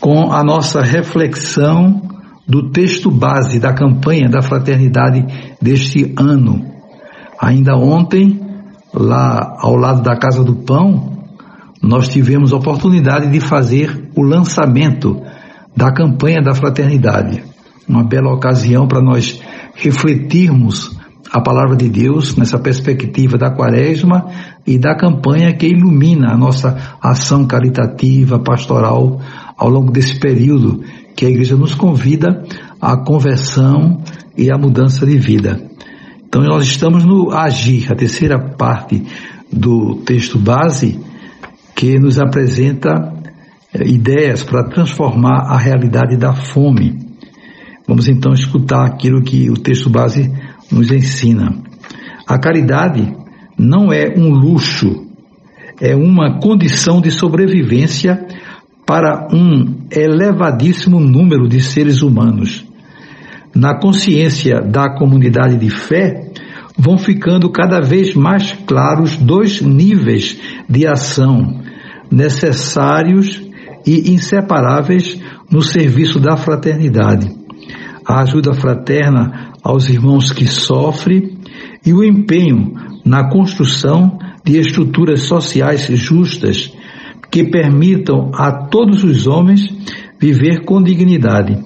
com 0.00 0.32
a 0.32 0.42
nossa 0.42 0.80
reflexão 0.80 2.02
do 2.46 2.70
texto 2.70 3.10
base 3.10 3.60
da 3.60 3.74
campanha 3.74 4.28
da 4.28 4.40
fraternidade 4.40 5.24
deste 5.60 6.14
ano. 6.18 6.64
Ainda 7.40 7.76
ontem, 7.76 8.40
lá 8.92 9.56
ao 9.60 9.76
lado 9.76 10.02
da 10.02 10.16
Casa 10.16 10.42
do 10.42 10.56
Pão, 10.56 11.18
nós 11.82 12.08
tivemos 12.08 12.52
a 12.52 12.56
oportunidade 12.56 13.30
de 13.30 13.40
fazer 13.40 14.10
o 14.16 14.22
lançamento 14.22 15.22
da 15.76 15.92
campanha 15.92 16.42
da 16.42 16.54
fraternidade. 16.54 17.44
Uma 17.88 18.02
bela 18.02 18.32
ocasião 18.32 18.88
para 18.88 19.00
nós 19.00 19.40
refletirmos 19.74 20.96
a 21.30 21.40
palavra 21.40 21.76
de 21.76 21.88
Deus 21.88 22.36
nessa 22.36 22.58
perspectiva 22.58 23.36
da 23.36 23.50
quaresma 23.50 24.26
e 24.66 24.78
da 24.78 24.96
campanha 24.96 25.54
que 25.54 25.66
ilumina 25.66 26.32
a 26.32 26.36
nossa 26.36 26.96
ação 27.02 27.46
caritativa, 27.46 28.38
pastoral, 28.38 29.20
ao 29.58 29.68
longo 29.68 29.90
desse 29.90 30.18
período 30.20 30.84
que 31.16 31.26
a 31.26 31.28
igreja 31.28 31.56
nos 31.56 31.74
convida 31.74 32.44
à 32.80 32.96
conversão 32.96 34.00
e 34.36 34.52
à 34.52 34.56
mudança 34.56 35.04
de 35.04 35.18
vida. 35.18 35.60
Então 36.28 36.42
nós 36.42 36.64
estamos 36.64 37.04
no 37.04 37.32
agir, 37.32 37.90
a 37.90 37.96
terceira 37.96 38.38
parte 38.38 39.04
do 39.52 39.96
texto 39.96 40.38
base, 40.38 41.00
que 41.74 41.98
nos 41.98 42.20
apresenta 42.20 43.12
eh, 43.74 43.88
ideias 43.88 44.44
para 44.44 44.68
transformar 44.68 45.52
a 45.52 45.58
realidade 45.58 46.16
da 46.16 46.32
fome. 46.32 47.08
Vamos 47.86 48.08
então 48.08 48.32
escutar 48.32 48.86
aquilo 48.86 49.22
que 49.22 49.50
o 49.50 49.54
texto 49.54 49.90
base 49.90 50.30
nos 50.70 50.92
ensina. 50.92 51.62
A 52.26 52.38
caridade 52.38 53.16
não 53.58 53.92
é 53.92 54.14
um 54.16 54.28
luxo, 54.30 55.06
é 55.80 55.96
uma 55.96 56.38
condição 56.38 57.00
de 57.00 57.10
sobrevivência 57.10 58.26
para 58.88 59.28
um 59.30 59.84
elevadíssimo 59.90 60.98
número 60.98 61.46
de 61.46 61.60
seres 61.60 62.00
humanos. 62.00 62.64
Na 63.54 63.78
consciência 63.78 64.62
da 64.62 64.96
comunidade 64.96 65.58
de 65.58 65.68
fé, 65.68 66.32
vão 66.74 66.96
ficando 66.96 67.52
cada 67.52 67.82
vez 67.82 68.14
mais 68.14 68.52
claros 68.66 69.14
dois 69.18 69.60
níveis 69.60 70.40
de 70.66 70.86
ação 70.86 71.60
necessários 72.10 73.42
e 73.86 74.10
inseparáveis 74.10 75.20
no 75.50 75.60
serviço 75.60 76.18
da 76.18 76.38
fraternidade. 76.38 77.30
A 78.06 78.22
ajuda 78.22 78.54
fraterna 78.54 79.50
aos 79.62 79.90
irmãos 79.90 80.32
que 80.32 80.46
sofrem 80.46 81.36
e 81.84 81.92
o 81.92 82.02
empenho 82.02 82.72
na 83.04 83.28
construção 83.28 84.18
de 84.42 84.58
estruturas 84.58 85.24
sociais 85.24 85.88
justas 85.88 86.72
que 87.30 87.44
permitam 87.44 88.30
a 88.34 88.50
todos 88.68 89.04
os 89.04 89.26
homens 89.26 89.66
viver 90.18 90.64
com 90.64 90.82
dignidade. 90.82 91.58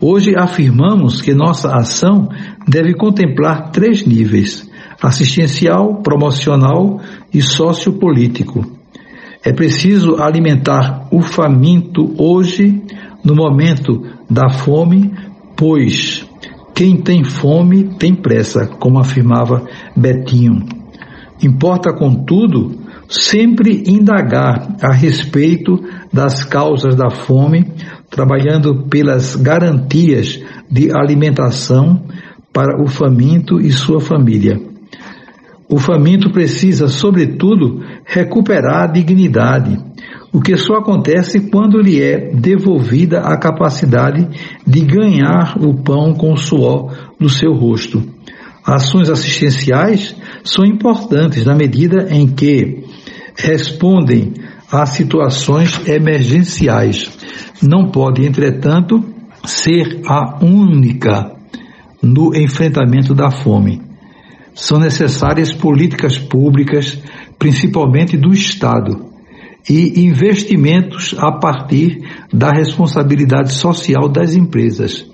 Hoje 0.00 0.34
afirmamos 0.36 1.20
que 1.20 1.34
nossa 1.34 1.74
ação 1.74 2.28
deve 2.68 2.94
contemplar 2.94 3.70
três 3.70 4.06
níveis: 4.06 4.68
assistencial, 5.02 6.02
promocional 6.02 7.00
e 7.32 7.42
sociopolítico. 7.42 8.64
É 9.42 9.52
preciso 9.52 10.16
alimentar 10.22 11.08
o 11.10 11.22
faminto 11.22 12.14
hoje, 12.18 12.82
no 13.24 13.34
momento 13.34 14.02
da 14.28 14.50
fome, 14.50 15.12
pois 15.56 16.28
quem 16.74 16.96
tem 16.96 17.24
fome 17.24 17.96
tem 17.98 18.14
pressa, 18.14 18.66
como 18.66 19.00
afirmava 19.00 19.66
Betinho. 19.96 20.64
Importa, 21.42 21.92
contudo, 21.92 22.87
sempre 23.08 23.84
indagar 23.86 24.76
a 24.82 24.92
respeito 24.92 25.82
das 26.12 26.44
causas 26.44 26.94
da 26.94 27.10
fome, 27.10 27.72
trabalhando 28.10 28.86
pelas 28.88 29.34
garantias 29.34 30.40
de 30.70 30.90
alimentação 30.94 32.04
para 32.52 32.82
o 32.82 32.86
faminto 32.86 33.60
e 33.60 33.72
sua 33.72 34.00
família. 34.00 34.60
O 35.70 35.78
faminto 35.78 36.30
precisa, 36.30 36.88
sobretudo, 36.88 37.82
recuperar 38.04 38.84
a 38.84 38.92
dignidade, 38.92 39.78
o 40.32 40.40
que 40.40 40.56
só 40.56 40.76
acontece 40.76 41.50
quando 41.50 41.80
lhe 41.80 42.02
é 42.02 42.30
devolvida 42.34 43.20
a 43.20 43.38
capacidade 43.38 44.28
de 44.66 44.80
ganhar 44.80 45.56
o 45.58 45.74
pão 45.82 46.14
com 46.14 46.32
o 46.32 46.36
suor 46.36 47.12
do 47.18 47.28
seu 47.28 47.52
rosto. 47.52 48.02
Ações 48.64 49.08
assistenciais 49.08 50.14
são 50.44 50.64
importantes 50.64 51.44
na 51.44 51.54
medida 51.54 52.08
em 52.10 52.26
que 52.26 52.84
respondem 53.38 54.34
a 54.70 54.84
situações 54.84 55.86
emergenciais. 55.88 57.10
Não 57.62 57.90
pode, 57.90 58.26
entretanto, 58.26 59.02
ser 59.44 60.02
a 60.06 60.44
única 60.44 61.32
no 62.02 62.34
enfrentamento 62.36 63.14
da 63.14 63.30
fome. 63.30 63.80
São 64.54 64.78
necessárias 64.78 65.52
políticas 65.52 66.18
públicas, 66.18 67.00
principalmente 67.38 68.16
do 68.16 68.32
Estado, 68.32 69.06
e 69.70 70.04
investimentos 70.04 71.14
a 71.16 71.32
partir 71.32 72.00
da 72.32 72.50
responsabilidade 72.50 73.52
social 73.52 74.08
das 74.08 74.34
empresas. 74.34 75.06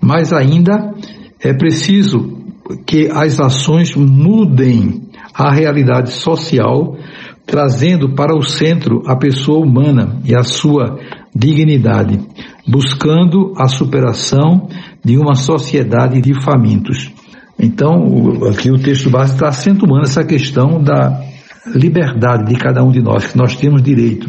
Mas 0.00 0.32
ainda 0.32 0.94
é 1.40 1.52
preciso 1.54 2.38
que 2.86 3.08
as 3.10 3.40
ações 3.40 3.94
mudem 3.94 5.07
a 5.38 5.52
realidade 5.52 6.10
social, 6.10 6.96
trazendo 7.46 8.12
para 8.14 8.36
o 8.36 8.42
centro 8.42 9.04
a 9.06 9.14
pessoa 9.14 9.64
humana 9.64 10.20
e 10.24 10.34
a 10.34 10.42
sua 10.42 10.98
dignidade, 11.34 12.18
buscando 12.66 13.54
a 13.56 13.68
superação 13.68 14.68
de 15.04 15.16
uma 15.16 15.36
sociedade 15.36 16.20
de 16.20 16.34
famintos. 16.42 17.12
Então, 17.56 18.48
aqui 18.50 18.70
o 18.70 18.78
texto 18.78 19.10
base 19.10 19.34
está 19.34 19.48
acentuando 19.48 20.02
essa 20.02 20.24
questão 20.24 20.82
da 20.82 21.22
liberdade 21.66 22.52
de 22.52 22.58
cada 22.58 22.82
um 22.82 22.90
de 22.90 23.00
nós, 23.00 23.28
que 23.28 23.38
nós 23.38 23.56
temos 23.56 23.80
direito. 23.80 24.28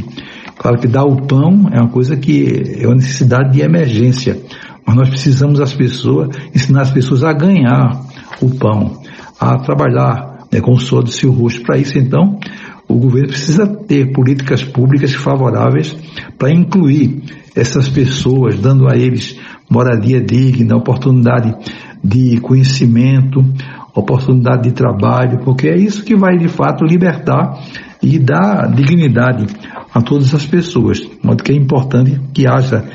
Claro 0.58 0.78
que 0.78 0.88
dar 0.88 1.06
o 1.06 1.26
pão 1.26 1.70
é 1.72 1.80
uma 1.80 1.90
coisa 1.90 2.16
que 2.18 2.76
é 2.80 2.86
uma 2.86 2.96
necessidade 2.96 3.54
de 3.54 3.62
emergência, 3.62 4.40
mas 4.86 4.96
nós 4.96 5.10
precisamos 5.10 5.60
as 5.60 5.74
pessoas, 5.74 6.36
ensinar 6.54 6.82
as 6.82 6.92
pessoas 6.92 7.24
a 7.24 7.34
ganhar 7.34 8.00
o 8.42 8.50
pão, 8.56 9.02
a 9.40 9.58
trabalhar 9.58 10.29
né, 10.52 10.62
com 10.62 10.74
o 10.74 10.80
suor 10.80 11.04
do 11.04 11.12
seu 11.12 11.32
rosto. 11.32 11.62
Para 11.62 11.78
isso, 11.78 11.98
então, 11.98 12.40
o 12.88 12.96
governo 12.96 13.30
precisa 13.30 13.68
ter 13.68 14.12
políticas 14.12 14.64
públicas 14.64 15.14
favoráveis 15.14 15.96
para 16.38 16.52
incluir 16.52 17.22
essas 17.56 17.88
pessoas, 17.88 18.60
dando 18.60 18.88
a 18.88 18.98
eles 18.98 19.40
moradia 19.70 20.20
digna, 20.20 20.76
oportunidade 20.76 21.56
de 22.04 22.40
conhecimento, 22.40 23.46
oportunidade 23.94 24.64
de 24.64 24.72
trabalho, 24.72 25.40
porque 25.44 25.68
é 25.68 25.78
isso 25.78 26.04
que 26.04 26.16
vai 26.16 26.38
de 26.38 26.48
fato 26.48 26.84
libertar 26.84 27.60
e 28.02 28.18
dar 28.18 28.72
dignidade 28.74 29.46
a 29.94 30.02
todas 30.02 30.34
as 30.34 30.46
pessoas. 30.46 31.00
De 31.00 31.20
modo 31.24 31.44
que 31.44 31.52
é 31.52 31.56
importante 31.56 32.20
que 32.34 32.48
haja 32.48 32.90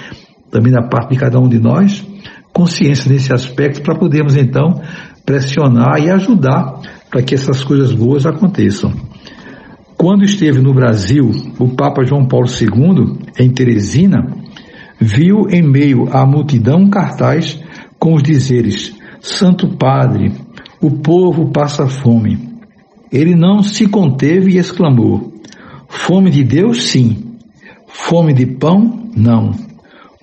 também 0.51 0.73
da 0.73 0.83
parte 0.83 1.11
de 1.11 1.19
cada 1.19 1.39
um 1.39 1.49
de 1.49 1.61
nós 1.61 2.05
consciência 2.55 3.13
nesse 3.13 3.35
aspecto 3.35 3.83
para 3.83 3.99
podermos 3.99 4.37
então 4.37 4.81
pressionar 5.27 6.01
e 6.01 6.09
ajudar 6.09 6.81
para 7.11 7.21
que 7.21 7.35
essas 7.35 7.65
coisas 7.65 7.93
boas 7.93 8.25
aconteçam. 8.25 8.93
Quando 9.97 10.25
esteve 10.25 10.61
no 10.61 10.73
Brasil, 10.73 11.31
o 11.59 11.69
Papa 11.71 12.05
João 12.05 12.27
Paulo 12.27 12.47
II, 12.47 13.19
em 13.39 13.51
Teresina, 13.51 14.25
viu 15.01 15.49
em 15.51 15.63
meio 15.63 16.09
à 16.13 16.25
multidão 16.25 16.81
um 16.81 16.91
cartaz 16.91 17.61
com 17.99 18.15
os 18.15 18.23
dizeres: 18.23 18.95
Santo 19.21 19.77
Padre, 19.77 20.33
o 20.81 20.91
povo 20.91 21.51
passa 21.51 21.87
fome. 21.87 22.55
Ele 23.11 23.35
não 23.35 23.63
se 23.63 23.87
conteve 23.89 24.53
e 24.53 24.59
exclamou: 24.59 25.33
Fome 25.89 26.31
de 26.31 26.45
Deus, 26.45 26.85
sim. 26.85 27.37
Fome 27.87 28.33
de 28.33 28.47
pão, 28.47 29.09
não. 29.17 29.53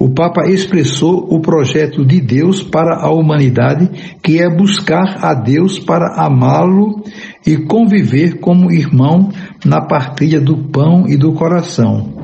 O 0.01 0.09
Papa 0.09 0.49
expressou 0.49 1.27
o 1.31 1.39
projeto 1.41 2.03
de 2.03 2.19
Deus 2.19 2.63
para 2.63 3.05
a 3.05 3.11
humanidade, 3.11 3.87
que 4.23 4.41
é 4.41 4.49
buscar 4.49 5.23
a 5.23 5.35
Deus 5.35 5.77
para 5.77 6.15
amá-lo 6.25 7.03
e 7.45 7.55
conviver 7.55 8.39
como 8.39 8.71
irmão 8.71 9.29
na 9.63 9.79
partilha 9.79 10.41
do 10.41 10.57
pão 10.57 11.07
e 11.07 11.15
do 11.15 11.33
coração. 11.33 12.15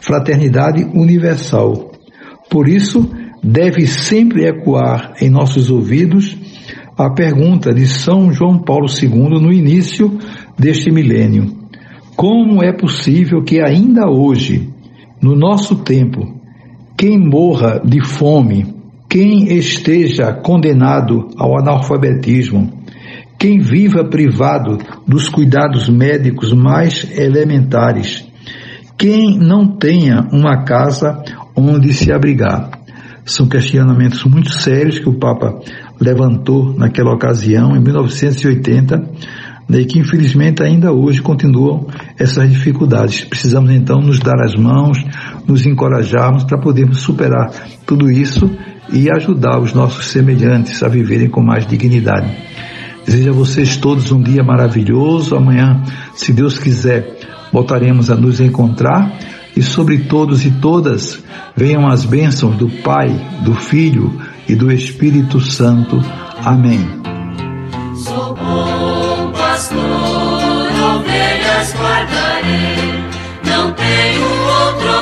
Fraternidade 0.00 0.84
universal. 0.94 1.90
Por 2.48 2.68
isso, 2.68 3.10
deve 3.42 3.88
sempre 3.88 4.46
ecoar 4.46 5.14
em 5.20 5.28
nossos 5.28 5.68
ouvidos 5.68 6.38
a 6.96 7.10
pergunta 7.10 7.74
de 7.74 7.88
São 7.88 8.32
João 8.32 8.62
Paulo 8.62 8.86
II 8.86 9.42
no 9.42 9.52
início 9.52 10.16
deste 10.56 10.92
milênio: 10.92 11.52
Como 12.14 12.62
é 12.62 12.72
possível 12.72 13.42
que 13.42 13.60
ainda 13.60 14.08
hoje, 14.08 14.70
no 15.20 15.34
nosso 15.34 15.82
tempo, 15.82 16.36
quem 16.96 17.18
morra 17.18 17.80
de 17.84 18.02
fome, 18.04 18.74
quem 19.08 19.52
esteja 19.56 20.32
condenado 20.32 21.28
ao 21.36 21.58
analfabetismo, 21.58 22.72
quem 23.38 23.58
viva 23.58 24.04
privado 24.04 24.78
dos 25.06 25.28
cuidados 25.28 25.88
médicos 25.88 26.52
mais 26.52 27.06
elementares, 27.18 28.26
quem 28.96 29.38
não 29.38 29.66
tenha 29.76 30.26
uma 30.32 30.64
casa 30.64 31.22
onde 31.54 31.92
se 31.92 32.10
abrigar. 32.10 32.70
São 33.26 33.46
questionamentos 33.46 34.24
muito 34.24 34.50
sérios 34.50 34.98
que 34.98 35.08
o 35.08 35.18
Papa 35.18 35.60
levantou 36.00 36.74
naquela 36.74 37.12
ocasião, 37.12 37.76
em 37.76 37.80
1980, 37.80 38.96
né, 39.68 39.80
e 39.80 39.84
que 39.84 39.98
infelizmente 39.98 40.62
ainda 40.62 40.92
hoje 40.92 41.20
continuam 41.20 41.88
essas 42.18 42.48
dificuldades. 42.48 43.24
Precisamos 43.24 43.70
então 43.70 44.00
nos 44.00 44.18
dar 44.20 44.40
as 44.42 44.54
mãos, 44.54 44.98
nos 45.46 45.66
encorajarmos 45.66 46.44
para 46.44 46.58
podermos 46.58 46.98
superar 47.00 47.50
tudo 47.86 48.10
isso 48.10 48.50
e 48.92 49.10
ajudar 49.10 49.58
os 49.60 49.72
nossos 49.72 50.06
semelhantes 50.06 50.82
a 50.82 50.88
viverem 50.88 51.28
com 51.28 51.42
mais 51.42 51.66
dignidade. 51.66 52.30
Desejo 53.04 53.30
a 53.30 53.34
vocês 53.34 53.76
todos 53.76 54.10
um 54.10 54.20
dia 54.20 54.42
maravilhoso. 54.42 55.36
Amanhã, 55.36 55.82
se 56.14 56.32
Deus 56.32 56.58
quiser, 56.58 57.18
voltaremos 57.52 58.10
a 58.10 58.16
nos 58.16 58.40
encontrar 58.40 59.16
e 59.56 59.62
sobre 59.62 59.98
todos 60.00 60.44
e 60.44 60.50
todas 60.50 61.22
venham 61.56 61.86
as 61.86 62.04
bênçãos 62.04 62.56
do 62.56 62.68
Pai, 62.68 63.08
do 63.44 63.54
Filho 63.54 64.20
e 64.48 64.54
do 64.54 64.70
Espírito 64.70 65.40
Santo. 65.40 66.00
Amém. 66.44 66.80
Sou 67.94 68.34
bom 68.34 69.32
pastor, 69.32 69.80
ovelhas 70.96 71.74
guardarei, 71.74 73.04
não 73.44 73.72
tenho 73.72 74.35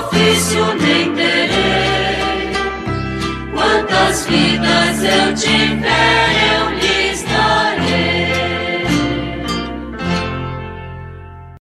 ofício 0.04 0.66
nem 0.74 1.14
terei. 1.14 2.52
Quantas 3.52 4.26
vidas 4.26 5.02
eu 5.02 5.34
tive 5.34 6.03